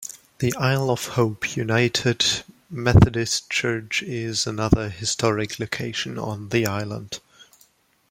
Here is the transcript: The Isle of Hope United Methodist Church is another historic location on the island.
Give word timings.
The 0.39 0.51
Isle 0.57 0.89
of 0.89 1.09
Hope 1.09 1.55
United 1.55 2.25
Methodist 2.71 3.51
Church 3.51 4.01
is 4.01 4.47
another 4.47 4.89
historic 4.89 5.59
location 5.59 6.17
on 6.17 6.49
the 6.49 6.65
island. 6.65 7.19